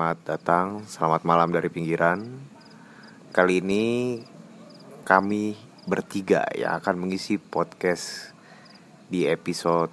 [0.00, 2.24] Selamat datang, selamat malam dari pinggiran.
[3.36, 4.16] Kali ini
[5.04, 5.52] kami
[5.84, 8.32] bertiga yang akan mengisi podcast
[9.12, 9.92] di episode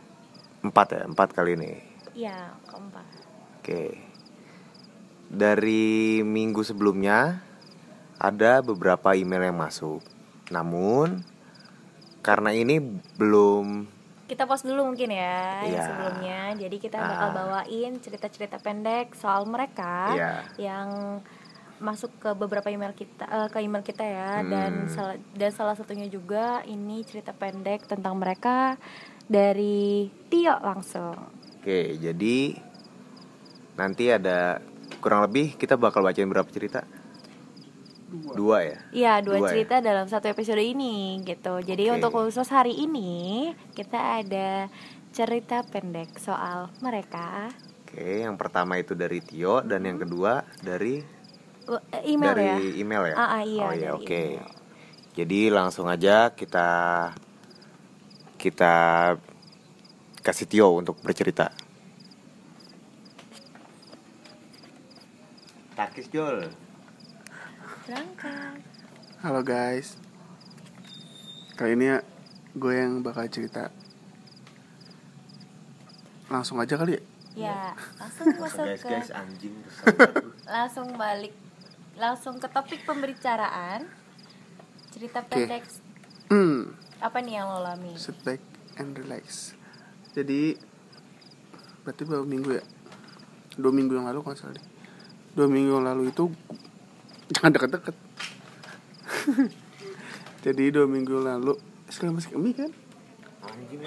[0.64, 1.72] 4 ya, 4 kali ini.
[2.16, 3.04] Iya, keempat.
[3.60, 4.00] Oke.
[5.28, 7.44] Dari minggu sebelumnya
[8.16, 10.00] ada beberapa email yang masuk.
[10.48, 11.20] Namun
[12.24, 12.80] karena ini
[13.20, 13.92] belum
[14.28, 15.84] Kita pause dulu mungkin ya yang Iya.
[15.84, 16.40] sebelumnya.
[16.58, 17.08] Jadi kita Ah.
[17.08, 20.32] bakal bawain cerita-cerita pendek soal mereka Iya.
[20.60, 20.88] yang
[21.78, 24.90] masuk ke beberapa email kita eh, ke email kita ya dan Hmm.
[24.90, 28.76] sal- dan salah satunya juga ini cerita pendek tentang mereka
[29.24, 31.14] dari Tio langsung.
[31.56, 32.58] Oke, jadi
[33.76, 34.58] nanti ada
[34.98, 36.82] kurang lebih kita bakal bacain berapa cerita?
[38.08, 38.78] Dua, ya.
[38.96, 39.52] Iya, dua, Dua ya?
[39.52, 41.60] cerita dalam satu episode ini gitu.
[41.60, 41.96] Jadi Oke.
[42.00, 44.72] untuk khusus hari ini kita ada
[45.12, 47.52] cerita pendek soal mereka.
[47.84, 51.20] Oke, yang pertama itu dari Tio dan yang kedua dari
[51.68, 52.80] Uh, email dari ya.
[52.80, 53.16] email ya.
[53.20, 54.08] Ah, ah, iya, oh iya, oke.
[54.08, 54.48] email.
[55.20, 56.70] Jadi langsung aja kita
[58.40, 58.74] kita
[60.24, 61.52] kasih Tio untuk bercerita.
[65.76, 66.48] Takis Jol.
[67.88, 68.60] Berangkat.
[69.24, 69.96] Halo guys.
[71.56, 72.04] Kali ini ya
[72.52, 73.72] gue yang bakal cerita.
[76.28, 77.02] Langsung aja kali ya?
[77.48, 77.62] Ya,
[77.96, 79.56] langsung masuk guys ke guys anjing
[80.52, 81.32] langsung balik.
[81.96, 83.88] Langsung ke topik pembicaraan.
[84.92, 85.64] Cerita pendek.
[86.28, 87.96] Hmm, apa nih yang lo alami?
[87.96, 88.44] sit back
[88.76, 89.56] and relax.
[90.12, 90.60] Jadi
[91.88, 92.64] Berarti berapa minggu ya?
[93.56, 94.68] Dua minggu yang lalu kalau nggak salah deh.
[95.40, 96.28] Dua minggu yang lalu itu
[97.30, 97.96] Jangan deket-deket
[100.46, 101.54] Jadi dua minggu lalu
[101.88, 102.72] Sekarang masih kami kan
[103.44, 103.80] anjing.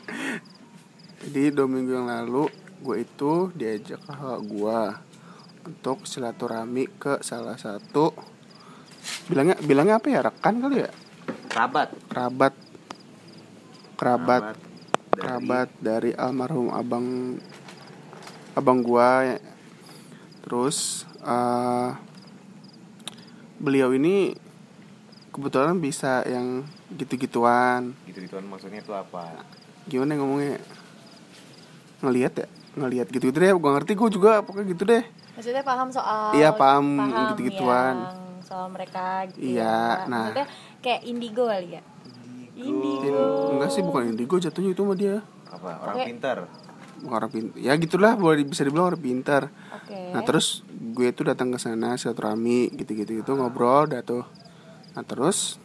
[1.28, 4.80] Jadi dua minggu yang lalu gue itu diajak kakak gue
[5.66, 8.14] untuk silaturahmi ke salah satu
[9.26, 10.90] bilangnya bilangnya apa ya rekan kali ya
[11.50, 11.88] Kerabat.
[12.08, 12.54] kerabat
[13.98, 14.62] kerabat dari-
[15.12, 17.36] kerabat dari almarhum abang
[18.54, 19.38] abang gua ya.
[20.40, 21.90] terus eh,
[23.58, 24.34] beliau ini
[25.28, 29.44] kebetulan bisa yang gitu-gituan gitu-gituan maksudnya itu apa?
[29.84, 30.54] gimana ya ngomongnya
[32.00, 35.04] ngelihat ya ngelihat gitu gitu deh gue ngerti gue juga pokoknya gitu deh
[35.34, 36.86] Maksudnya paham soal Iya, paham
[37.30, 37.94] gitu-gituan.
[37.94, 40.10] yang soal mereka gitu Iya, ya.
[40.10, 40.26] nah.
[40.26, 40.46] Maksudnya
[40.82, 41.82] kayak indigo kali ya.
[42.58, 43.54] In- Indigo.
[43.54, 45.70] enggak sih bukan indigo jatuhnya itu sama dia Apa?
[45.78, 46.10] Orang Oke.
[46.10, 46.38] pintar.
[47.00, 49.42] Bukan orang pintar ya gitulah boleh bisa dibilang orang pintar
[49.74, 50.12] Oke.
[50.12, 54.26] nah terus gue tuh datang ke sana silaturahmi gitu gitu gitu ngobrol dah tuh
[54.92, 55.62] nah terus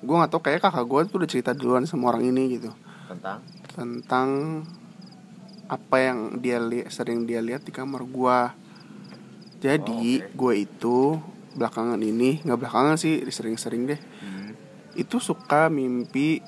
[0.00, 2.70] gue nggak tau kayak kakak gue tuh udah cerita duluan sama orang ini gitu
[3.06, 3.38] Tentang
[3.70, 4.28] tentang
[5.66, 8.54] apa yang dia lihat sering dia lihat di kamar gua.
[9.58, 10.34] Jadi Oh, oke.
[10.34, 10.98] gue itu
[11.58, 13.98] belakangan ini nggak belakangan sih sering-sering deh.
[13.98, 14.50] hmm.
[14.94, 16.38] Itu suka mimpi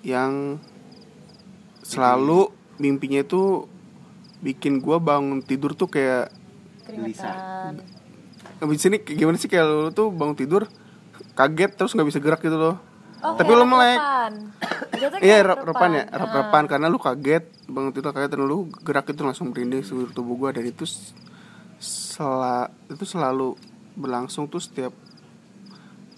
[0.00, 0.56] yang
[1.84, 3.68] selalu mimpinya itu
[4.40, 6.28] bikin gua bangun tidur tuh kayak
[6.84, 7.80] Keringetan.
[8.60, 10.68] abis sini gimana sih kayak lu tuh bangun tidur
[11.32, 12.76] kaget terus nggak bisa gerak gitu loh.
[13.24, 13.98] Oh, Tapi lo melek.
[15.24, 19.24] Iya repan ya rep repan karena lu kaget bangun tidur kaget dan lu gerak itu
[19.24, 20.84] langsung merinding seluruh tubuh gua dan itu
[22.86, 23.56] itu selalu
[23.96, 24.92] berlangsung tuh setiap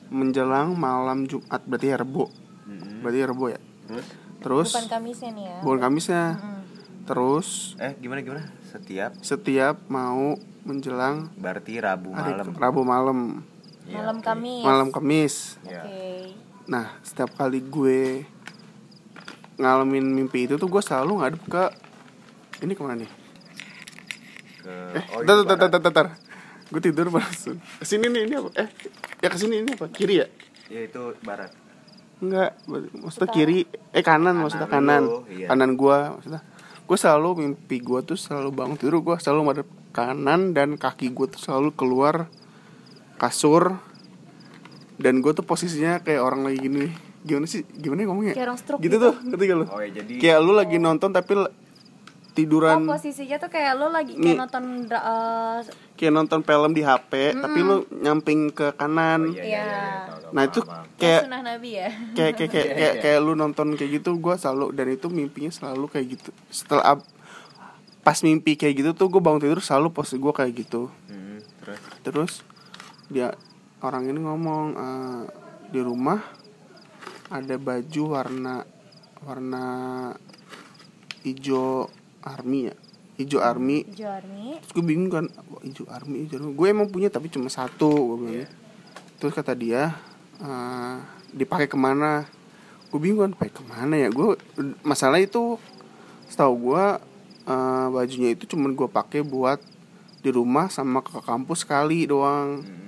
[0.08, 2.26] menjelang malam Jumat berarti ya Rebo
[2.66, 2.98] Hmm.
[2.98, 4.06] berarti ya Rebo ya Terus?
[4.38, 5.56] Terus Bukan Kamisnya nih ya.
[5.60, 6.62] bukan Kamisnya Mm.
[7.04, 8.42] terus Eh gimana gimana?
[8.66, 12.46] Setiap setiap mau menjelang berarti Rabu hari malam.
[12.54, 13.18] Rabu malam
[13.86, 14.18] Ya, Malam.
[14.18, 14.62] Kamis.
[14.62, 15.80] malam Kamis Ya.
[15.80, 16.34] Oke.
[16.66, 18.26] Nah, setiap kali gue
[19.56, 21.64] ngalamin mimpi itu tuh gue selalu ngadep ke
[22.60, 23.10] ini ke mana nih?
[24.58, 26.08] Ke Eh, oh, tar, tar, tar, tar, tar, tar.
[26.66, 27.62] Gue tidur langsung.
[27.78, 28.50] Ke sini nih ini apa?
[28.58, 28.68] Eh,
[29.22, 29.86] ya ke sini ini apa?
[29.88, 30.26] Kiri ya?
[30.66, 31.54] Ya itu barat.
[32.16, 32.56] Enggak,
[32.96, 33.58] maksudnya kiri.
[33.92, 35.02] Eh kanan, Kanan maksudnya lu, kanan.
[35.28, 35.46] iya.
[35.46, 36.40] Kanan gue, maksudnya.
[36.86, 41.26] Gue selalu mimpi gue tuh selalu bangun tidur gue selalu madep kanan dan kaki gue
[41.26, 42.30] tuh selalu keluar
[43.16, 43.80] kasur
[44.96, 48.58] dan gue tuh posisinya kayak orang lagi gini gimana sih gimana ya ngomongnya Kayak orang
[48.60, 49.02] stroke gitu, gitu.
[49.02, 51.32] tuh ngerti gak lu Oh ya jadi kayak lu lagi nonton tapi
[52.36, 54.36] tiduran Oh, posisinya tuh kayak lo lagi kayak Nih.
[54.36, 55.58] nonton eh,
[55.96, 59.64] kayak nonton film di HP tapi lu nyamping ke Iya, kanan iya, iya, Iya.
[59.64, 60.60] iya, tahu, nah itu
[60.94, 61.88] kayak sunnah Nabi ya.
[62.12, 65.88] kayak kayak kayak kayak, kayak lu nonton kayak gitu gue selalu dan itu mimpinya selalu
[65.88, 66.30] kayak gitu.
[66.46, 67.00] Setelah
[68.02, 70.92] pas mimpi kayak gitu tuh gue bangun tidur selalu posisi gue kayak gitu.
[71.08, 71.80] Hmm, terus?
[72.02, 72.32] Terus
[73.08, 73.32] dia
[73.80, 75.22] orang ini ngomong eh,
[75.66, 76.20] di rumah
[77.26, 78.62] ada baju warna
[79.18, 79.64] warna
[81.22, 81.90] hijau
[82.26, 82.74] army ya?
[83.16, 83.86] Hijau army.
[83.88, 84.58] Hijau army.
[84.60, 86.52] Terus gue bingung kan "Wah, hijau army hijau army.
[86.52, 88.48] Gue emang punya tapi cuma satu gue bilang Iya.
[89.16, 89.94] terus kata dia
[90.36, 90.96] eh,
[91.32, 92.28] dipakai ke mana?
[92.90, 94.08] Gue bingung kan pakai ke mana ya?
[94.10, 94.36] Gue
[94.82, 95.56] masalah itu
[96.26, 96.84] setahu gue
[97.46, 99.62] eh, bajunya itu cuman gue pakai buat
[100.20, 102.60] di rumah sama ke kampus sekali doang.
[102.60, 102.84] Mm-mm.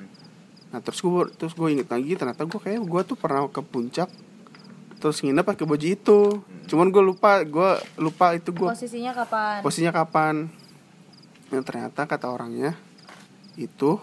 [0.69, 4.12] nah terus gue terus gue inget lagi ternyata gue kayak gue tuh pernah ke puncak
[5.00, 6.20] terus nginep pakai baju itu
[6.68, 9.60] cuman gue lupa gue lupa itu gue posisinya kapan?
[9.60, 10.34] Posisinya kapan?
[11.48, 12.76] Yang ternyata kata orangnya
[13.54, 13.96] itu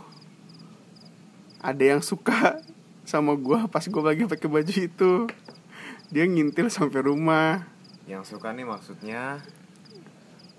[1.61, 2.59] ada yang suka
[3.05, 5.11] sama gua pas gua lagi pakai baju itu.
[6.09, 7.65] Dia ngintil sampai rumah.
[8.05, 9.41] Yang suka nih maksudnya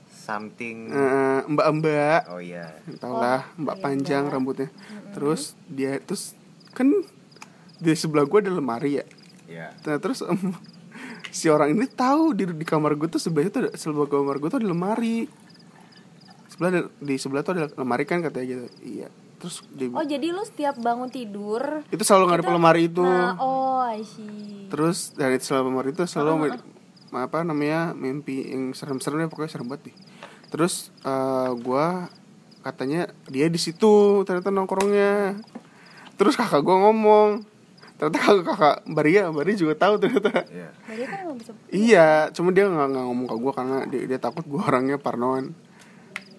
[0.09, 0.91] something.
[0.91, 2.31] Eh, mbak-mbak.
[2.31, 2.71] Oh iya.
[2.99, 4.33] Tau lah Oh, mbak iya, panjang mbak.
[4.33, 4.69] rambutnya.
[5.15, 6.35] Terus dia terus
[6.71, 6.91] kan
[7.77, 9.07] di sebelah gua ada lemari ya?
[9.47, 10.23] Ya Nah, terus
[11.29, 14.49] si orang ini tahu di di kamar gue tuh sebelahnya tuh ada, sebelah kamar gue
[14.49, 15.27] tuh ada lemari.
[16.47, 18.67] Sebelah ada- di sebelah tuh ada lemari kan katanya gitu.
[18.83, 19.09] Iya.
[19.37, 23.05] Terus dia oh jadi lu setiap bangun tidur itu selalu ngadep lemari itu.
[23.05, 24.65] Nah oh I see.
[24.73, 26.75] Terus dari selalu lemari itu selalu mi-
[27.15, 29.97] apa namanya mimpi yang serem-serem deh pokoknya serem banget nih
[30.47, 32.07] terus eh, gua
[32.61, 35.39] katanya dia di situ ternyata nongkrongnya.
[36.17, 37.45] Terus kakak gua ngomong
[37.97, 42.49] ternyata kakak kakak Baria Baria juga tahu ternyata ya Berarti kan nggak bisa Iya, cuma
[42.55, 45.53] dia nggak nggak ngomong ke gue karena dia, dia takut gue orangnya parnoan.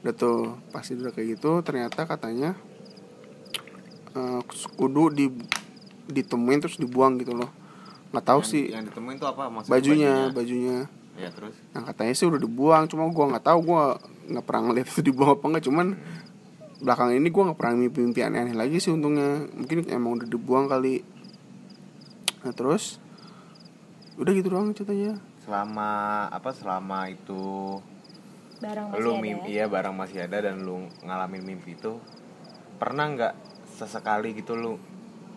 [0.01, 2.57] Udah tuh pasti udah kayak gitu, ternyata katanya
[4.17, 4.41] eh,
[4.79, 5.29] kudu di
[6.07, 7.51] ditemuin terus dibuang gitu loh.
[8.15, 10.77] Nggak tahu yang, sih yang ditemuin tuh apa maksudnya bajunya, bajunya.
[11.17, 13.83] ya terus Yang katanya sih udah dibuang, cuma gue nggak tahu gue
[14.31, 15.63] nggak pernah ngeliat itu dibuang apa enggak.
[15.67, 15.87] Cuman
[16.77, 19.45] belakang ini gue nggak pernah mimpi-mimpi aneh-aneh lagi sih untungnya.
[19.53, 21.03] Mungkin emang udah dibuang kali.
[22.41, 23.01] Nah terus
[24.15, 25.17] udah gitu doang ceritanya.
[25.39, 25.91] selama
[26.27, 27.79] apa selama itu
[28.57, 29.55] barang masih lu ada mimpi ya?
[29.55, 32.01] iya barang masih ada dan lu ngalamin mimpi itu
[32.75, 33.33] pernah nggak
[33.71, 34.75] sesekali gitu lu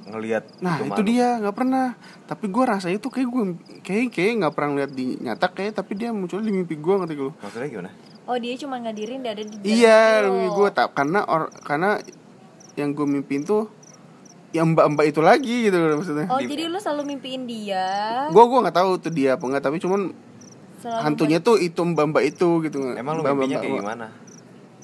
[0.03, 1.93] ngelihat Nah itu dia nggak pernah.
[2.25, 3.43] Tapi gue rasanya tuh kayak gue
[3.81, 7.15] kayak kayak nggak pernah lihat di nyata kayak tapi dia muncul di mimpi gue ngerti
[7.15, 7.31] gue.
[7.37, 7.91] maksudnya gimana
[8.25, 10.33] oh dia cuma ngadirin dia ada di Iya itu.
[10.33, 12.01] mimpi gue tak karena or, karena
[12.75, 13.69] yang gue mimpiin tuh
[14.53, 16.27] yang mbak-mbak itu lagi gitu loh maksudnya.
[16.27, 17.87] oh Di- jadi lu selalu mimpiin dia?
[18.29, 20.11] Gue gue nggak tahu tuh dia apa enggak tapi cuman
[20.77, 22.79] selalu hantunya tuh itu mbak-mbak itu gitu.
[22.93, 24.07] emang lu Mbak-mbak- mimpinya kayak mbak- gimana?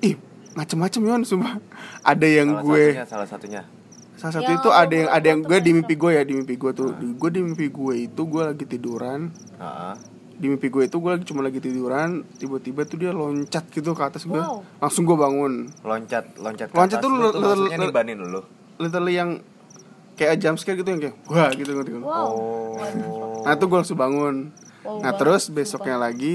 [0.00, 0.14] Ih
[0.52, 1.58] macem-macem yon sumpah.
[2.00, 3.62] Ada yang salah gue satunya salah satunya.
[4.14, 6.54] Salah satu Ya itu ada yang ada yang gue di mimpi gue ya di mimpi
[6.54, 6.88] gue tuh.
[6.92, 9.28] Di, gue di mimpi gue itu gue lagi tiduran.
[9.56, 9.94] Heeh.
[10.36, 14.02] di mimpi gue itu gue lagi cuma lagi tiduran tiba-tiba tuh dia loncat gitu ke
[14.04, 14.60] atas gue Wow.
[14.78, 15.72] langsung gue bangun.
[15.80, 17.00] Loncat loncat ke Loncat atas.
[17.00, 18.40] Tuh lu le- tuh le- maksudnya le- nibanin lu?
[18.76, 19.30] literally yang
[20.16, 22.02] kayak jump scare gitu yang kayak wah gitu ngerti kan?
[22.02, 22.28] Wow.
[22.32, 23.44] Oh.
[23.44, 24.50] Nah tuh gue langsung bangun.
[24.82, 25.56] Wow nah banget, terus sumpah.
[25.60, 26.34] besoknya lagi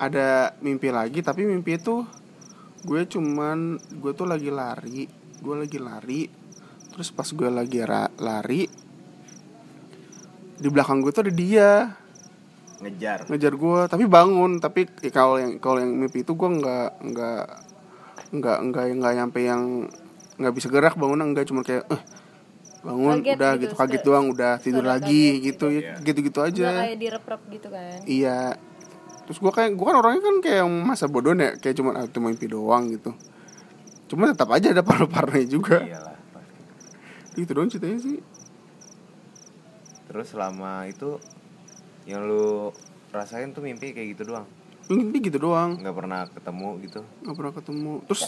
[0.00, 2.08] ada mimpi lagi tapi mimpi itu
[2.88, 5.04] gue cuman gue tuh lagi lari
[5.44, 6.22] gue lagi lari
[6.88, 8.64] terus pas gue lagi ra- lari
[10.60, 11.70] di belakang gue tuh ada dia.
[12.80, 13.28] Ngejar.
[13.28, 17.44] Ngejar gue tapi bangun tapi ya kalau yang kalau yang mimpi itu gue nggak nggak
[18.40, 19.84] nggak nggak nggak nyampe yang
[20.40, 22.00] nggak bisa gerak bangun enggak cuma kayak eh
[22.80, 25.44] bangun Kaget udah gitu, gitu, kaget doang udah tidur lagi kaget.
[25.44, 25.84] gitu gitu.
[25.84, 26.68] ya gitu gitu aja.
[26.80, 27.98] kayak direp-rep gitu kan?
[28.08, 28.38] Iya.
[29.28, 32.06] Terus gue kayak gue kan orangnya kan kayak yang masa bodoh ya kayak cuma ah,
[32.08, 33.12] cuma mimpi doang gitu.
[34.10, 35.84] Cuma tetap aja ada paru-parunya juga.
[35.84, 36.60] Iyalah pasti.
[37.38, 38.18] Gitu doang ceritanya sih.
[40.10, 41.20] Terus selama itu
[42.08, 42.74] yang lu
[43.14, 44.48] rasain tuh mimpi kayak gitu doang?
[44.90, 45.78] Mimpi gitu doang.
[45.78, 47.00] Nggak pernah ketemu gitu?
[47.22, 47.92] Nggak pernah ketemu.
[48.10, 48.22] Terus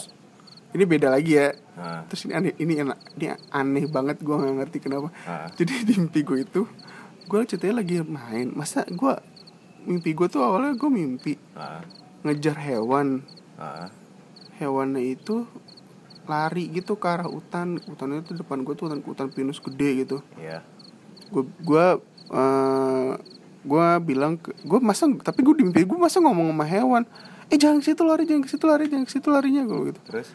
[0.73, 1.53] ini beda lagi ya.
[1.77, 2.97] Nah, terus ini aneh ini enak.
[3.17, 5.13] Ini aneh banget gue nggak ngerti kenapa.
[5.29, 6.61] Ah, jadi di mimpi gue itu
[7.29, 8.49] gue ceritanya lagi main.
[8.57, 9.13] Masa gue
[9.85, 11.85] mimpi gue tuh awalnya gue mimpi ah,
[12.25, 13.21] ngejar hewan.
[13.55, 13.93] Ah,
[14.57, 15.45] hewannya itu
[16.25, 17.77] lari gitu ke arah hutan.
[17.77, 20.17] Hutannya itu depan gue tuh hutan hutan pinus gede gitu.
[20.41, 20.65] Iya.
[21.29, 21.85] Gue gue
[22.33, 23.11] eh,
[23.63, 27.03] gue bilang gue masa tapi gue di mimpi gue masa ngomong sama hewan.
[27.53, 30.01] Eh jangan ke situ lari jangan ke situ lari jangan ke situ larinya gue gitu.
[30.09, 30.33] Terus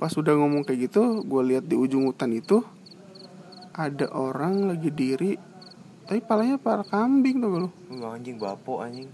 [0.00, 2.64] pas udah ngomong kayak gitu gue lihat di ujung hutan itu
[3.76, 5.36] ada orang lagi diri
[6.08, 9.06] tapi palanya para kambing tuh Wah, anjing bapo anjing.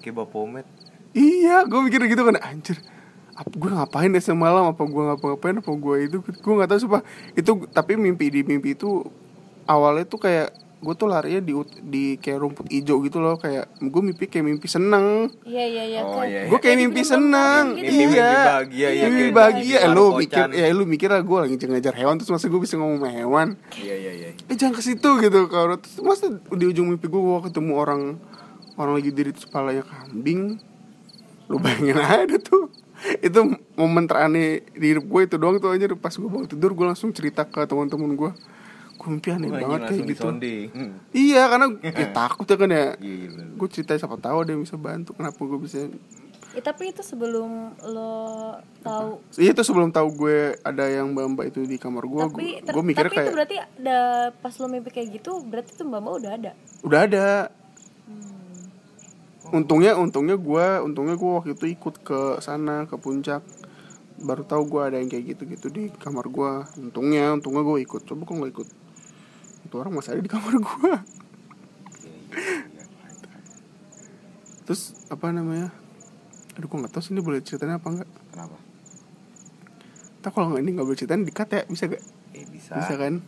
[0.00, 0.64] Kayak bapomet
[1.12, 2.78] iya gue mikir gitu kan anjir.
[3.34, 4.68] Apa gue ngapain ya semalam?
[4.68, 5.56] Apa gue ngapa-ngapain?
[5.58, 6.16] Apa gue itu?
[6.22, 7.02] Gue nggak tahu sumpah.
[7.32, 9.04] Itu tapi mimpi di mimpi itu
[9.64, 11.52] awalnya tuh kayak gue tuh larinya di
[11.84, 15.28] di kayak rumput hijau gitu loh kayak gue mimpi kayak mimpi seneng.
[15.44, 16.00] Iya iya iya.
[16.00, 16.48] Oh, iya, iya.
[16.48, 17.64] gue kayak mimpi film seneng.
[17.68, 18.00] Bang gitu iya.
[18.00, 19.60] Mimpi- mimpi bahagia, iya, mimpi bahagia.
[19.60, 22.48] mimpi eh, lu Marco mikir ya lu mikir lah gue lagi ngejar hewan terus masa
[22.48, 23.48] gue bisa ngomong sama hewan.
[23.76, 24.28] Iya iya iya.
[24.48, 28.00] Eh jangan ke situ gitu kalau terus masa di ujung mimpi gue gue ketemu orang
[28.80, 30.56] orang lagi diri terus kepalanya kambing.
[31.46, 32.72] Lu bayangin aja tuh.
[33.20, 36.84] Itu momen teraneh di hidup gue itu doang tuh aja pas gue bangun tidur gue
[36.84, 38.32] langsung cerita ke teman-teman gue
[39.00, 40.12] gue mimpi aneh Wah, banget kayak langsung gitu.
[40.12, 40.64] disonding.
[40.76, 40.92] Hmm.
[41.16, 42.86] iya karena ya takut ya kan ya.
[43.00, 43.46] Bener.
[43.56, 45.88] gue cerita siapa tahu ada yang bisa bantu kenapa gue bisa
[46.50, 49.22] Ya, tapi itu sebelum lo tahu.
[49.38, 52.74] Iya itu sebelum tahu gue ada yang mbak mbak itu di kamar gue tapi gue,
[52.74, 53.98] gue mikirnya tapi itu kayak berarti ada
[54.34, 56.52] pas lo mimpi kayak gitu berarti tuh mbak mbak udah ada?
[56.82, 57.28] Udah ada.
[59.54, 63.46] Untungnya untungnya gue untungnya gue waktu itu ikut ke sana ke puncak.
[64.18, 66.50] Baru tahu gue ada yang kayak gitu gitu di kamar gue
[66.82, 68.02] untungnya untungnya gue ikut.
[68.10, 68.68] Coba kok nggak ikut
[69.70, 70.92] itu orang masih ada di kamar gue
[74.66, 75.70] terus apa namanya?
[76.54, 78.56] Aduh gue nggak tahu sih ini boleh ceritain apa enggak Kenapa?
[80.20, 82.78] tak kalau nggak ini nggak boleh ceritain dikat ya bisa gak Eh bisa.
[82.78, 83.18] bisa kan?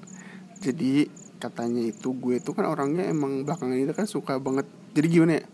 [0.58, 4.66] Jadi katanya itu gue itu kan orangnya emang belakangan ini kan suka banget.
[4.94, 5.44] Jadi gimana ya?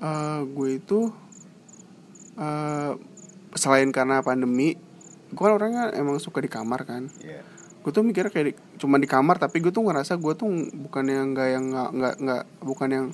[0.00, 1.00] Eh, gue itu
[2.34, 2.92] eh
[3.54, 4.74] selain karena pandemi
[5.30, 7.06] gue kan orangnya emang suka di kamar kan.
[7.18, 7.42] Iya.
[7.84, 11.26] gue tuh mikirnya kayak cuma di kamar tapi gue tuh ngerasa gue tuh bukan yang
[11.32, 13.06] nggak yang nggak nggak nggak bukan yang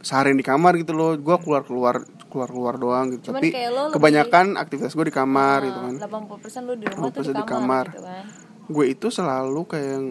[0.00, 1.12] seharian di kamar gitu loh.
[1.14, 1.94] Gue keluar keluar
[2.30, 3.30] keluar keluar doang gitu.
[3.30, 5.94] Cuman tapi lo lebih- kebanyakan aktivitas gue di kamar gitu kan.
[5.98, 7.84] 80% lo di rumah tuh 80% di di kamar, kamar.
[7.90, 8.24] gitu kan.
[8.70, 10.06] Gue itu selalu kayak yang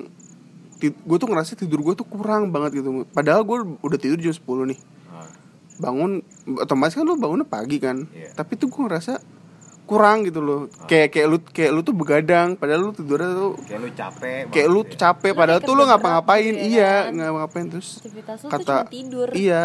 [0.79, 3.03] gue tuh ngerasa tidur gue tuh kurang banget gitu.
[3.09, 4.79] Padahal gue udah tidur jam 10 nih.
[5.09, 5.27] Ah,
[5.79, 6.21] bangun
[6.59, 8.05] otomatis kan lu bangunnya pagi kan.
[8.11, 8.35] Iya.
[8.35, 9.19] tapi tuh gue ngerasa
[9.89, 10.59] kurang gitu loh.
[10.85, 14.41] Kayak kayak lu kayak lu tuh begadang padahal lu tidurnya tuh Kayak lu capek.
[14.47, 16.53] kayak lu tuh capek Lu padahal tuh lu ngapa-ngapain.
[16.53, 17.17] ya iya kan?
[17.17, 19.27] nggak ngapain terus aktivitas lo tuh kata cuma tidur.
[19.33, 19.63] iya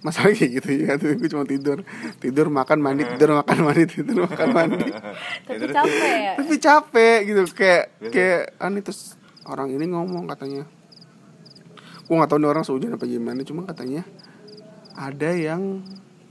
[0.00, 1.78] masalah kayak gitu ya tuh gue cuma tidur.
[2.16, 4.88] Tidur makan mandi tidur makan mandi tidur makan mandi.
[5.44, 6.14] Tapi capek.
[6.16, 10.64] Ya tapi capek gitu kayak kayak aneh terus orang ini ngomong katanya.
[12.06, 14.02] Gue nggak tahu nih orang seujung apa gimana cuma katanya
[14.92, 15.82] ada yang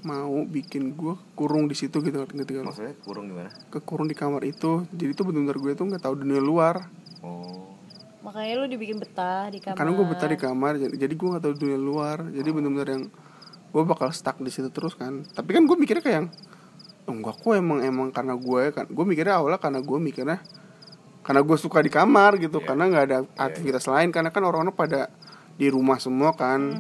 [0.04, 2.28] mau bikin gue kurung di situ gitu lo?
[2.28, 3.52] Maksudnya kurung gimana?
[3.68, 4.88] kekurung di kamar itu.
[4.96, 6.88] Jadi tuh benar-benar gue tuh nggak tahu dunia luar.
[7.20, 7.76] Oh.
[8.20, 9.80] makanya lo dibikin betah di kamar.
[9.80, 12.18] Karena gue betah di kamar jadi, jadi gue nggak tahu dunia luar.
[12.28, 13.04] Jadi benar-benar yang
[13.70, 15.24] gue bakal stuck di situ terus kan.
[15.24, 16.28] Tapi kan gue mikirnya kayak yang
[17.08, 18.86] "Oh, enggak kok emang emang karena gue kan.
[18.92, 20.38] Gue mikirnya awalnya karena gue mikirnya
[21.24, 22.60] karena gue suka di kamar gitu.
[22.60, 24.12] Karena nggak ada aktivitas lain.
[24.12, 25.10] Karena kan orang-orang pada
[25.60, 26.80] di rumah semua kan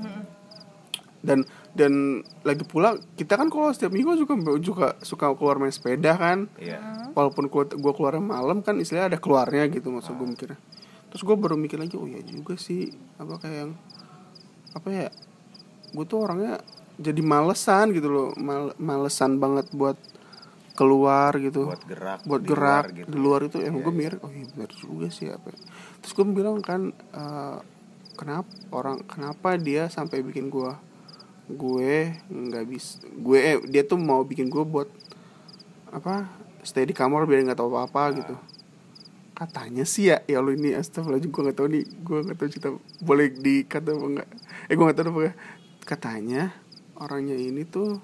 [1.19, 6.15] dan dan lagi pula kita kan kalau setiap minggu juga juga suka keluar main sepeda
[6.15, 7.11] kan Iya.
[7.11, 10.59] walaupun gua, gua keluarnya malam kan istilahnya ada keluarnya gitu maksud gue mikirnya
[11.07, 13.71] terus gue baru mikir lagi oh ya juga sih apa kayak yang
[14.71, 15.07] apa ya
[15.89, 16.61] gue tuh orangnya
[16.95, 19.97] jadi malesan gitu loh mal, malesan banget buat
[20.73, 22.19] keluar gitu Buat gerak.
[22.23, 23.07] buat di gerak luar gitu.
[23.09, 25.59] di luar itu emang Iya, gue mikir oh iya benar juga sih apa ya.
[25.99, 27.57] terus gue bilang kan eh,
[28.15, 30.71] kenapa orang kenapa dia sampai bikin gue
[31.49, 34.89] gue nggak bisa gue eh, dia tuh mau bikin gue buat
[35.89, 36.29] apa
[36.61, 38.35] stay di kamar biar nggak tahu apa apa gitu
[39.33, 42.69] katanya sih ya ya lo ini astagfirullahaladzim gue nggak tahu nih gue nggak tahu cerita
[42.99, 44.29] boleh dikata apa enggak
[44.67, 45.35] eh gue nggak tahu apa enggak.
[45.87, 46.41] katanya
[46.99, 47.97] orangnya ini tuh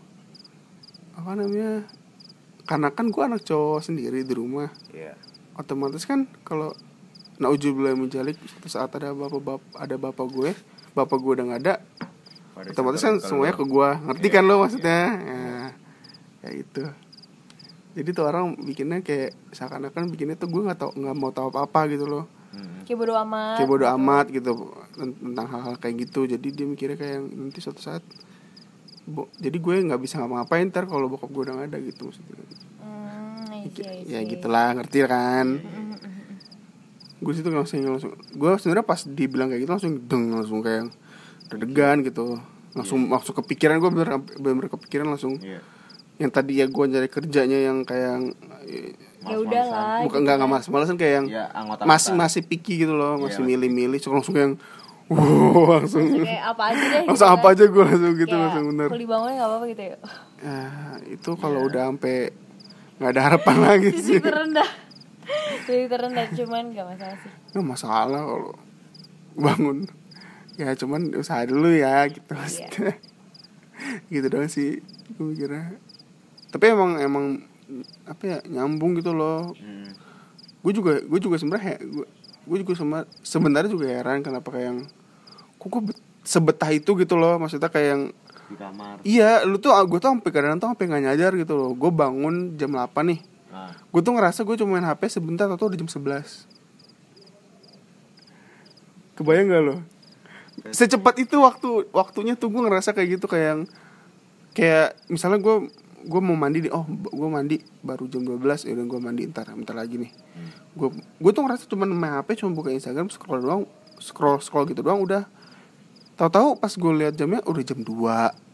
[1.14, 1.86] apa namanya
[2.66, 5.14] karena kan gue anak cowok sendiri di rumah Iya.
[5.60, 6.74] otomatis kan kalau
[7.38, 10.52] naujubillah menjalik suatu saat ada bapak bap ada bapak gue
[10.96, 11.76] bapak gue udah nggak ada
[12.56, 14.62] Pada otomatis kan semuanya ke gue ngerti Iya, kan lo iya.
[14.62, 15.02] maksudnya?
[15.20, 15.44] Ya,
[16.42, 16.84] ya itu
[17.92, 21.60] jadi tuh orang bikinnya kayak seakan-akan bikinnya tuh gue nggak tau nggak mau tahu apa
[21.64, 22.26] apa gitu loh.
[22.52, 22.84] Hmm.
[22.84, 24.52] kayak bodo amat kayak bodo amat gitu
[24.94, 26.24] ten- tentang hal-hal kayak gitu.
[26.26, 28.04] Jadi dia mikirnya kayak yang nanti suatu saat
[29.06, 32.36] bo- jadi gue nggak bisa ngapa-ngapain ntar kalau bokap gue udah nggak ada gitu maksudnya.
[32.78, 35.48] Hmm, I see, I ya gitulah ngerti kan?
[37.18, 40.92] Gue situ langsung langsung gue sebenarnya pas dibilang kayak gitu langsung deng langsung kayak
[41.48, 42.38] deg-degan gitu.
[42.72, 45.38] Langsung langsung kepikiran gue bener bener kepikiran langsung.
[45.40, 45.62] Iya.
[46.16, 48.24] yang tadi ya gue nyari kerjanya yang kayak yang
[49.22, 52.96] ya udahlah bukan nggak nggak mas malasan kayak yang Ya anggota masih masih picky gitu
[52.96, 54.00] loh masih Iya, milih-milih.
[54.00, 54.56] so, langsung yang
[55.06, 56.08] wow langsung.
[56.08, 57.52] Langsung kayak apa aja deh langsung gitu apa kan.
[57.52, 58.88] aja gue langsung gitu Kayak langsung bener.
[58.88, 59.98] Kalau dibangunin nggak apa-apa gitu ya.
[60.40, 62.18] Ah, itu kalau udah sampai
[62.96, 64.18] nggak ada harapan lagi sih.
[64.18, 64.70] terendah.
[65.52, 67.32] Titik terendah cuman nggak masalah sih.
[67.52, 68.56] Nggak masalah kalau
[69.36, 69.78] bangun
[70.56, 72.96] ya cuman usaha dulu ya gitu maksudnya.
[74.14, 74.80] Gitu doang sih
[75.16, 75.76] gue mikirnya.
[76.50, 77.26] Tapi emang emang
[78.08, 79.52] apa ya nyambung gitu loh.
[79.58, 79.92] Hmm.
[80.66, 82.06] gue juga gue juga sebenarnya gue
[82.46, 84.80] gue juga sama sebenarnya juga heran kenapa kayak yang
[85.62, 88.04] kok gue bet- sebetah itu gitu loh maksudnya kayak yang
[88.50, 88.96] di kamar.
[89.06, 91.70] iya lu tuh gue tuh sampai kadang tuh sampai nggak nyadar gitu loh.
[91.78, 93.20] Gue bangun jam 8 nih.
[93.54, 96.50] Nah, gue tuh ngerasa gue cuma main HP sebentar atau udah jam 11
[99.16, 99.76] kebayang gak lo
[100.72, 103.62] secepat itu waktu waktunya tuh gue ngerasa kayak gitu kayak yang
[104.56, 105.68] kayak misalnya gue
[106.06, 109.50] gue mau mandi nih oh gue mandi baru jam 12 ya udah gue mandi ntar
[109.52, 110.12] ntar lagi nih.
[110.78, 113.64] Gue gue tuh ngerasa cuma main hp cuma buka instagram scroll doang
[113.98, 115.26] scroll scroll gitu doang udah.
[116.16, 118.46] Tahu-tahu pas gue lihat jamnya udah jam 2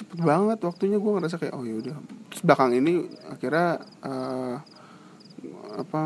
[0.00, 1.92] cepet banget waktunya gue ngerasa kayak oh yaudah
[2.32, 4.56] terus belakang ini akhirnya eh,
[5.76, 6.00] apa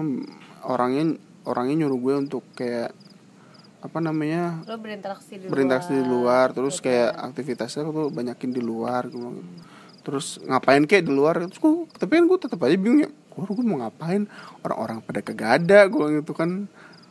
[0.67, 1.15] orangnya
[1.47, 2.91] orangnya nyuruh gue untuk kayak
[3.85, 6.57] apa namanya lo berinteraksi di berinteraksi di luar.
[6.57, 9.45] terus kayak aktivitasnya tuh banyakin di luar gue gitu.
[10.05, 11.45] terus ngapain kayak di luar?
[11.49, 14.25] Terus gue tapi kan gue tetap aja bingung ya gue gue mau ngapain?
[14.65, 16.51] Orang-orang pada kagak ada gue bilang gitu kan.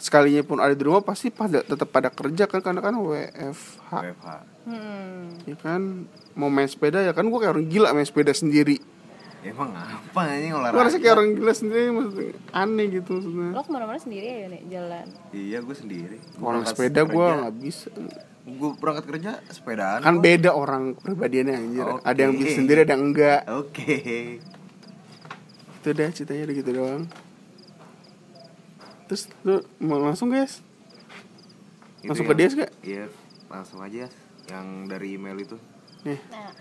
[0.01, 4.29] Sekalinya pun ada di rumah pasti pada tetap pada kerja kan karena kan WFH WFH.
[4.65, 5.47] hmm.
[5.47, 5.81] ya kan?
[6.33, 8.81] Mau main sepeda ya kan gue kayak orang gila main sepeda sendiri
[9.43, 10.83] Emang apa ini gue olahraga?
[10.83, 14.61] rasa kayak orang gila sendiri maksudnya aneh gitu maksudnya lo ke mana-mana sendiri ya nih
[14.67, 16.17] jalan Iya gue sendiri.
[16.33, 17.87] Gua orang sepeda gue nggak bisa
[18.43, 19.99] Gue berangkat kerja sepedaan.
[19.99, 20.23] kan gua.
[20.25, 22.03] beda orang pribadiannya anjir Oke.
[22.03, 23.95] ada yang bisa sendiri ada yang enggak Oke.
[25.73, 27.03] itu deh ceritanya udah gitu doang
[29.05, 30.63] terus lu mau langsung guys
[31.97, 32.71] Itu Langsung ke yang- Dias gak?
[32.81, 33.05] Iya,
[33.47, 34.07] langsung aja
[34.45, 35.55] yang dari email itu.
[36.01, 36.51] nih nah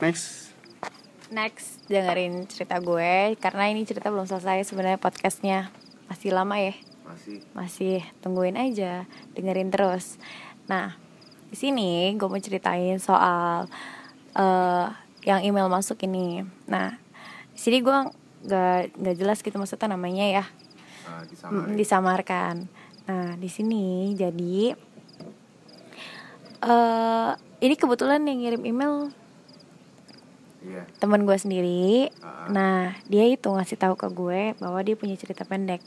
[0.00, 0.55] next
[1.30, 5.70] next dengerin cerita gue karena ini cerita belum selesai sebenarnya podcastnya.
[6.06, 6.74] Masih lama ya?
[7.06, 7.38] Masih.
[7.54, 7.98] Masih.
[8.22, 10.18] Tungguin aja dengerin terus.
[10.70, 10.94] Nah
[11.46, 13.70] di sini gue mau ceritain soal
[14.36, 14.88] eh
[15.26, 16.46] yang email masuk ini.
[16.70, 16.94] Nah
[17.50, 17.96] di sini gue
[18.46, 20.44] nggak nggak jelas gitu maksudnya namanya ya.
[21.46, 22.70] Uh, disamarkan.
[23.06, 24.74] Nah di sini jadi
[26.66, 29.10] eh ini kebetulan yang ngirim email
[30.66, 30.82] Iya.
[30.98, 32.10] teman gue sendiri.
[32.18, 32.50] Ah.
[32.50, 35.78] Nah, dia itu ngasih tahu ke gue bahwa dia punya cerita pendek.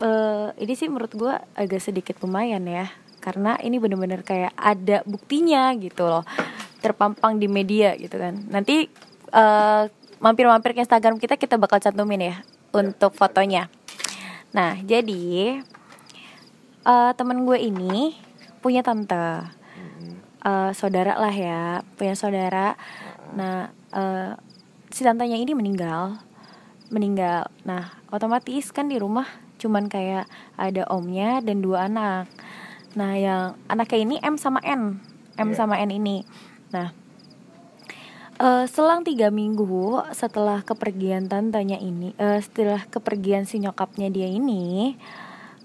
[0.00, 2.86] Eh, ini sih menurut gue agak sedikit lumayan ya,
[3.18, 6.24] karena ini bener-bener kayak ada buktinya gitu loh,
[6.80, 8.38] terpampang di media gitu kan.
[8.48, 8.86] Nanti
[9.34, 9.84] eh,
[10.22, 12.36] mampir-mampir ke Instagram kita kita bakal cantumin ya
[12.70, 13.66] untuk fotonya.
[14.54, 15.60] Nah, jadi
[16.80, 18.16] eh temen gue ini
[18.64, 19.44] punya tante
[20.44, 22.76] eh, saudara lah ya punya saudara
[23.36, 24.32] nah eh,
[24.90, 26.18] si tantenya ini meninggal.
[26.90, 27.50] Meninggal.
[27.62, 29.26] Nah otomatis kan di rumah
[29.60, 30.24] cuman kayak
[30.56, 32.26] ada omnya dan dua anak.
[32.96, 34.98] Nah yang anaknya ini M sama N.
[35.38, 35.56] M Iya.
[35.56, 36.26] sama N ini.
[36.74, 36.90] Nah
[38.40, 44.96] eh, selang tiga minggu setelah kepergian tantenya ini eh, setelah kepergian si nyokapnya dia ini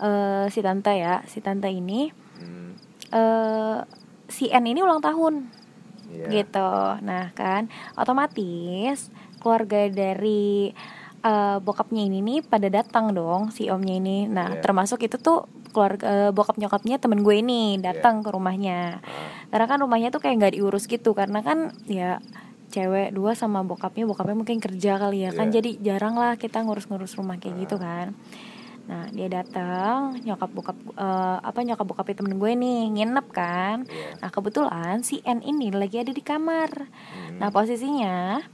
[0.03, 2.75] eh, si tante ya si tante ini Hmm.
[3.15, 3.79] eh
[4.27, 5.47] si N ini ulang tahun
[6.07, 6.27] Iya.
[6.31, 6.71] gitu.
[7.01, 10.73] Nah kan, otomatis keluarga dari
[11.21, 14.29] eh, bokapnya ini nih pada datang dong si omnya ini.
[14.29, 14.61] Nah Iya.
[14.61, 19.01] termasuk itu tuh keluarga eh, bokap nyokapnya temen gue ini datang ke rumahnya.
[19.01, 22.21] Ah, Karena kan rumahnya tuh kayak nggak diurus gitu karena kan ya
[22.69, 25.57] cewek dua sama bokapnya bokapnya mungkin kerja kali ya kan Iya.
[25.57, 28.11] jadi jarang lah kita ngurus-ngurus rumah kayak gitu kan
[28.85, 34.19] nah dia datang nyokap bokap eh, apa nyokap bokapnya temen gue nih nginep kan Iya.
[34.19, 37.37] nah kebetulan si N ini lagi ada di kamar Hmm.
[37.37, 38.45] nah posisinya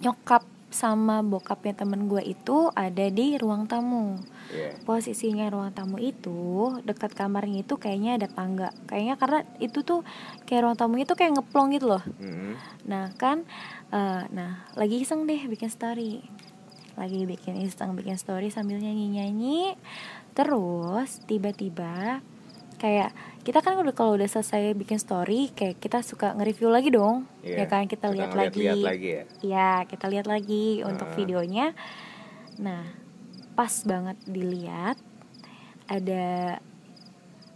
[0.00, 4.18] nyokap sama bokapnya temen gue itu ada di ruang tamu
[4.50, 4.74] Iya.
[4.82, 6.34] posisinya ruang tamu itu
[6.82, 10.02] dekat kamarnya itu kayaknya ada tangga kayaknya karena itu tuh
[10.44, 12.58] kayak ruang tamunya tuh kayak ngeplong gitu loh Mm-mm.
[12.84, 13.46] nah kan
[13.88, 16.26] eh, nah lagi iseng deh bikin story
[16.94, 19.60] lagi bikin iseng bikin story sambil nyanyi nyanyi
[20.32, 22.22] terus tiba-tiba
[22.74, 23.10] kayak
[23.42, 27.64] kita kan udah kalau udah selesai bikin story kayak kita suka nge-review lagi dong Iya.
[27.64, 29.22] ya kan kita lihat lagi lagi ya.
[29.40, 31.18] Iya, kita lihat lagi untuk Heeh.
[31.18, 31.66] videonya.
[32.56, 32.82] Nah,
[33.52, 34.96] pas banget dilihat
[35.86, 36.56] ada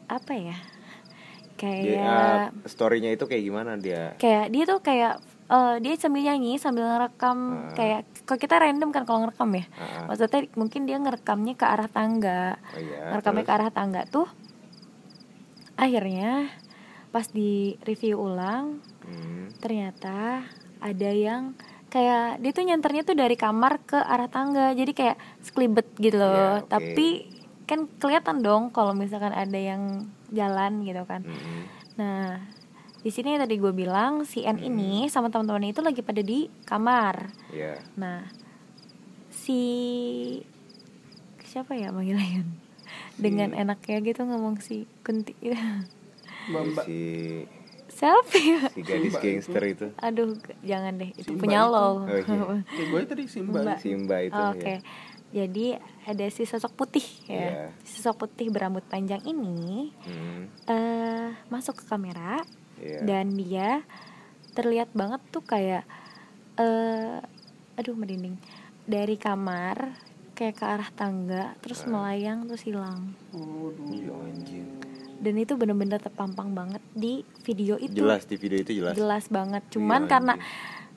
[0.06, 0.56] apa ya?
[1.58, 4.14] Kayak uh, story-nya itu kayak gimana dia?
[4.16, 5.18] kayak dia tuh kayak
[5.48, 7.74] eh, dia sambil nyanyi sambil ngerekam Heeh.
[7.74, 9.64] kayak kalau kita random kan kalau ngerekam ya.
[9.74, 10.04] Ah.
[10.06, 12.56] Maksudnya mungkin dia ngerekamnya ke arah tangga.
[12.68, 13.10] Oh iya.
[13.10, 13.58] ngerekamnya ke terus?
[13.58, 14.28] arah tangga tuh
[15.74, 16.50] akhirnya
[17.08, 19.48] pas di review ulang Hmm.
[19.56, 20.44] ternyata
[20.78, 21.56] ada yang
[21.88, 26.28] kayak dia tuh nyanternya tuh dari kamar ke arah tangga jadi kayak sekelibet gitu loh
[26.28, 26.68] Iya, oke.
[26.68, 27.06] tapi
[27.64, 31.60] kan kelihatan dong kalau misalkan ada yang jalan gitu kan Mm-mm.
[31.96, 32.44] nah
[33.08, 36.44] di sini yang tadi gue bilang si N ini sama teman-temannya itu lagi pada di
[36.62, 37.80] kamar Iya.
[37.94, 38.20] nah
[39.30, 39.60] si
[41.40, 42.48] siapa ya manggilnya Yun?
[43.16, 47.00] dengan enaknya gitu ngomong si Kunti Mbak Si
[47.98, 49.86] ya si gadis gangster itu.
[49.96, 51.72] aduh jangan deh itu Simba punya itu.
[51.72, 52.44] lo Oh, iya.
[52.92, 53.78] Gue tadi Simba Mbak.
[53.80, 54.62] Si Mbak itu Oh, Oke.
[54.68, 54.78] ya.
[55.28, 55.66] Jadi
[56.04, 57.68] ada si sosok putih ya.
[57.82, 60.44] Si sosok putih berambut panjang ini Hmm.
[60.64, 62.44] eh masuk ke kamera
[62.78, 63.00] Iya.
[63.02, 63.68] dan dia
[64.52, 65.82] terlihat banget tuh kayak
[66.54, 67.18] eh
[67.74, 68.34] aduh merinding
[68.82, 69.94] dari kamar
[70.32, 74.66] kayak ke arah tangga terus melayang terus hilang Iya, anjing.
[75.18, 78.94] dan itu bener-bener terpampang banget di video itu Jelas di video itu jelas.
[78.94, 80.34] jelas banget cuman Iya, karena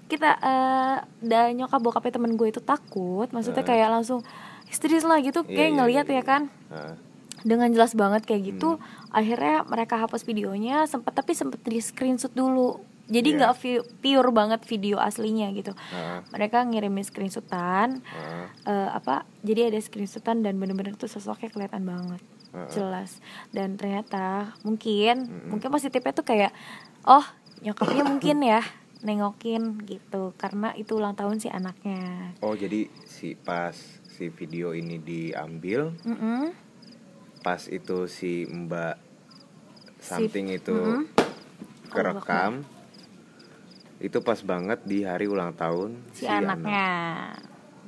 [0.08, 3.78] kita eh dan nyokap bokapnya temen gue itu takut maksudnya Heeh.
[3.78, 4.22] kayak langsung
[4.66, 6.96] histeris lah gitu Iya, kayak iya, ngeliat iya, ya kan Heeh.
[7.44, 8.84] Dengan jelas banget kayak gitu Hmm.
[9.12, 13.38] akhirnya mereka hapus videonya sempat tapi sempat di screenshot dulu jadi Iya.
[13.38, 16.24] nggak vi- pure banget video aslinya gitu Heeh.
[16.30, 18.46] mereka ngirimin screenshotan Heeh.
[18.66, 22.70] eh, apa jadi ada screenshotan dan bener-bener tuh sosoknya kelihatan banget Heeh.
[22.72, 25.50] jelas dan ternyata mungkin Mm-mm.
[25.50, 26.52] mungkin positifnya tuh kayak
[27.04, 27.26] oh
[27.60, 28.62] nyokapnya mungkin ya
[29.02, 33.74] nengokin gitu karena itu ulang tahun si anaknya Oh, jadi si pas
[34.08, 36.54] si video ini diambil Mm-mm.
[37.42, 38.96] Pas itu si Mbak
[39.98, 41.06] Si- something itu Mm-mm.
[41.92, 42.54] kerekam
[44.02, 46.86] itu pas banget di hari ulang tahun si, anaknya
[47.38, 47.38] anak.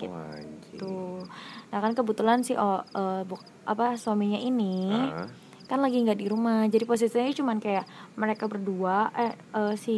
[0.03, 0.77] Wah, anjing.
[0.77, 1.25] tuh
[1.71, 5.25] nah kan kebetulan si oh, eh, buk- apa suaminya ini Ah,
[5.65, 9.97] kan lagi nggak di rumah jadi posisinya cuman kayak mereka berdua eh, eh, si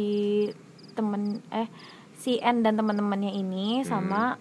[0.96, 1.68] temen eh
[2.16, 4.40] si N dan teman-temannya ini sama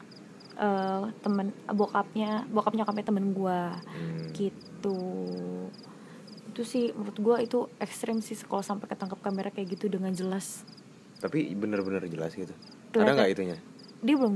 [0.55, 4.31] eh, temen bokapnya bokap nyokapnya temen gua hmm.
[4.33, 4.99] gitu
[6.49, 10.63] itu sih menurut gua itu ekstrim sih kalau sampai ketangkap kamera kayak gitu dengan jelas
[11.15, 12.51] Tapi bener-bener jelas gitu.
[12.51, 13.15] Ada Kelihatan.
[13.17, 13.57] nggak itunya?
[13.99, 14.33] dia belum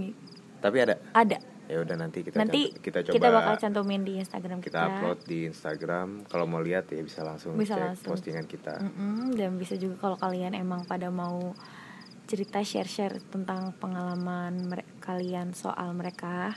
[0.59, 0.95] Tapi ada.
[1.13, 1.37] ada
[1.69, 4.89] Ya udah nanti kita nanti cant- kita coba kita bakal cantumin di Instagram kita kita,
[4.89, 6.25] upload di Instagram.
[6.25, 8.09] Kalau mau lihat ya bisa langsung Bisa cek langsung.
[8.09, 8.81] postingan kita.
[8.81, 11.53] Mm-mm, dan bisa juga kalau kalian emang pada mau
[12.29, 16.53] cerita share-share tentang pengalaman mere- kalian soal mereka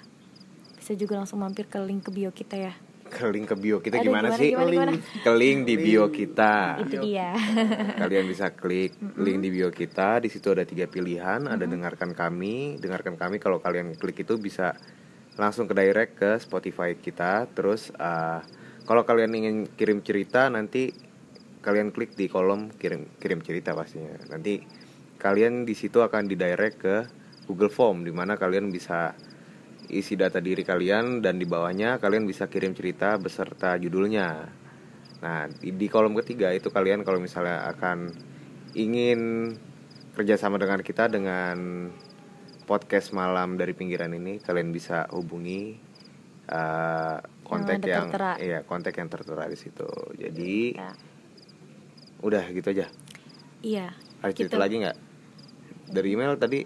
[0.76, 2.74] bisa juga langsung mampir ke link ke bio kita ya
[3.08, 4.50] Ke link ke bio kita Aduh, gimana, gimana, sih?
[4.52, 4.92] gimana, gimana?
[5.24, 6.54] Ke link di bio kita.
[6.84, 7.32] itu dia
[8.04, 10.16] Kalian bisa klik link di bio kita.
[10.20, 11.44] Di situ ada tiga pilihan.
[11.44, 13.36] Ada dengarkan kami, dengarkan kami.
[13.36, 14.72] Kalau kalian klik itu bisa
[15.36, 17.52] langsung ke direct ke Spotify kita.
[17.52, 18.40] Terus eh,
[18.88, 20.92] kalau kalian ingin kirim cerita nanti
[21.60, 24.16] kalian klik di kolom kirim kirim cerita pastinya.
[24.32, 24.56] Nanti
[25.22, 26.96] kalian di situ akan di direct ke
[27.46, 29.14] Google Form di mana kalian bisa
[29.86, 34.50] isi data diri kalian dan di bawahnya kalian bisa kirim cerita beserta judulnya.
[35.22, 38.10] Nah, di, di kolom ketiga itu kalian kalau misalnya akan
[38.74, 39.52] ingin
[40.18, 41.88] kerjasama dengan kita dengan
[42.66, 45.76] podcast malam dari pinggiran ini, kalian bisa hubungi
[46.50, 48.32] uh, kontak ada yang, tertera.
[48.40, 49.86] iya kontak yang tertera di situ.
[50.16, 50.90] Jadi Ya.
[52.22, 52.86] udah gitu aja.
[53.62, 54.62] iya Ada cerita Gitu.
[54.62, 54.96] lagi nggak?
[55.86, 56.60] Dari email tadi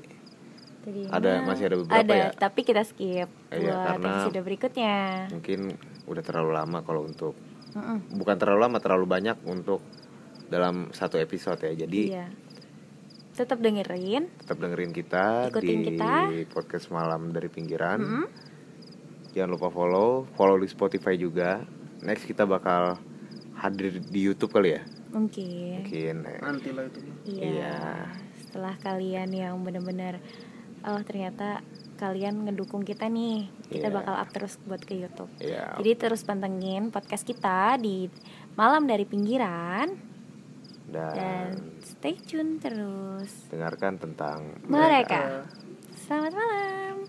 [0.83, 2.29] Jadi Ada- nah, masih ada beberapa ada, ya?
[2.31, 4.97] tapi kita skip Iya, buat karena- episode berikutnya
[5.29, 5.61] mungkin
[6.05, 7.35] udah terlalu lama kalau untuk
[7.73, 8.15] Mm-mm.
[8.15, 9.83] bukan terlalu lama terlalu banyak untuk
[10.47, 11.75] dalam satu episode ya.
[11.77, 12.31] Jadi iya
[13.35, 16.15] tetap dengerin tetap dengerin kita Ikutin di kita.
[16.49, 17.99] podcast malam dari pinggiran.
[17.99, 18.27] Mm-mm.
[19.35, 21.61] Jangan lupa follow, follow di Spotify juga.
[22.01, 22.97] Next kita bakal
[23.55, 24.83] hadir di YouTube kali ya.
[25.11, 26.99] mungkin Mungkin eh, Nanti lah itu.
[27.27, 27.43] Iya.
[27.43, 27.77] Iya.
[28.57, 30.17] Setelah kalian yang benar-benar
[30.89, 31.61] oh ternyata
[32.01, 33.97] kalian ngedukung kita nih, kita Iya.
[34.01, 35.29] bakal up terus buat ke YouTube.
[35.37, 38.09] ya Jadi terus pantengin podcast kita di
[38.57, 39.93] Malam dari Pinggiran
[40.89, 41.49] dan dan
[41.85, 43.45] stay tune terus.
[43.53, 45.45] dengarkan tentang Mereka.
[46.09, 47.06] Selamat malam.